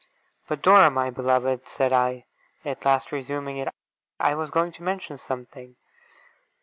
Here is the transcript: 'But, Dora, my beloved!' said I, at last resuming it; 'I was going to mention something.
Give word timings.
'But, 0.47 0.63
Dora, 0.63 0.89
my 0.89 1.11
beloved!' 1.11 1.67
said 1.67 1.93
I, 1.93 2.25
at 2.65 2.83
last 2.85 3.11
resuming 3.11 3.57
it; 3.57 3.67
'I 4.19 4.33
was 4.33 4.49
going 4.49 4.71
to 4.71 4.81
mention 4.81 5.19
something. 5.19 5.75